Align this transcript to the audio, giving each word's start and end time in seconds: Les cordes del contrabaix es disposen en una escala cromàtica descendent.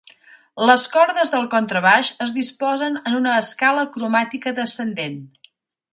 Les 0.67 0.85
cordes 0.93 1.31
del 1.33 1.43
contrabaix 1.51 2.09
es 2.27 2.33
disposen 2.39 2.99
en 3.11 3.19
una 3.21 3.37
escala 3.45 3.87
cromàtica 3.99 4.59
descendent. 4.61 5.21